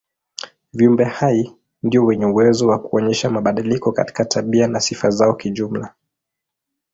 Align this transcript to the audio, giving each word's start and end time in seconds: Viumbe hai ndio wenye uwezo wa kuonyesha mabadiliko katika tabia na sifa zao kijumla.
Viumbe 0.73 1.03
hai 1.05 1.55
ndio 1.83 2.05
wenye 2.05 2.25
uwezo 2.25 2.67
wa 2.67 2.79
kuonyesha 2.79 3.29
mabadiliko 3.29 3.91
katika 3.91 4.25
tabia 4.25 4.67
na 4.67 4.79
sifa 4.79 5.09
zao 5.09 5.33
kijumla. 5.33 5.95